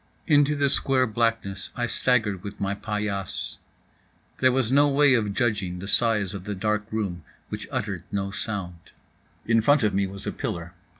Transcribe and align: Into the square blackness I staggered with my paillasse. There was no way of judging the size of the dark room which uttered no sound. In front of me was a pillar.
Into 0.25 0.55
the 0.55 0.67
square 0.71 1.05
blackness 1.05 1.69
I 1.75 1.85
staggered 1.85 2.41
with 2.41 2.59
my 2.59 2.73
paillasse. 2.73 3.57
There 4.39 4.51
was 4.51 4.71
no 4.71 4.87
way 4.89 5.13
of 5.13 5.35
judging 5.35 5.77
the 5.77 5.87
size 5.87 6.33
of 6.33 6.45
the 6.45 6.55
dark 6.55 6.87
room 6.91 7.23
which 7.49 7.67
uttered 7.71 8.05
no 8.11 8.31
sound. 8.31 8.93
In 9.45 9.61
front 9.61 9.83
of 9.83 9.93
me 9.93 10.07
was 10.07 10.25
a 10.25 10.31
pillar. 10.31 10.73